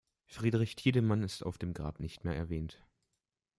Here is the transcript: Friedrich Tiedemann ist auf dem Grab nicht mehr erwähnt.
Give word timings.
Friedrich 0.25 0.75
Tiedemann 0.75 1.21
ist 1.21 1.43
auf 1.45 1.59
dem 1.59 1.75
Grab 1.75 1.99
nicht 1.99 2.25
mehr 2.25 2.35
erwähnt. 2.35 2.83